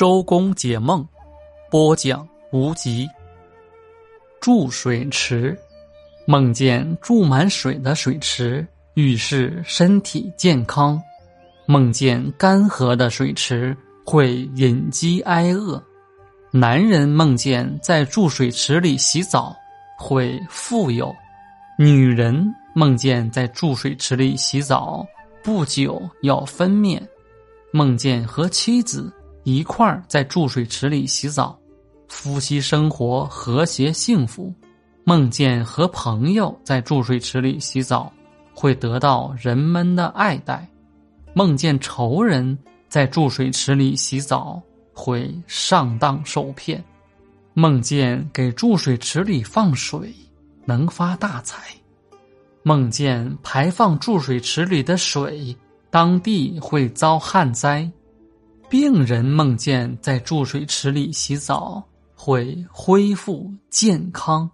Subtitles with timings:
[0.00, 1.06] 周公解梦，
[1.70, 3.06] 播讲无极。
[4.40, 5.54] 注水池，
[6.26, 10.98] 梦见注满水的水池，预示身体健康；
[11.66, 15.78] 梦见干涸的水池，会隐饥挨饿。
[16.50, 19.54] 男人梦见在注水池里洗澡，
[19.98, 21.14] 会富有；
[21.78, 22.42] 女人
[22.74, 25.06] 梦见在注水池里洗澡，
[25.44, 26.98] 不久要分娩。
[27.70, 29.12] 梦见和妻子。
[29.56, 31.58] 一块儿在注水池里洗澡，
[32.08, 34.52] 夫妻生活和谐幸福。
[35.02, 38.12] 梦见和朋友在注水池里洗澡，
[38.54, 40.58] 会得到人们的爱戴；
[41.34, 42.56] 梦见仇人
[42.88, 46.78] 在注水池里洗澡，会上当受骗；
[47.54, 50.14] 梦见给注水池里放水，
[50.64, 51.56] 能发大财；
[52.62, 55.56] 梦见排放注水池里的水，
[55.90, 57.90] 当地会遭旱灾。
[58.70, 61.84] 病人梦见在注水池里洗澡，
[62.14, 64.48] 会恢复健康。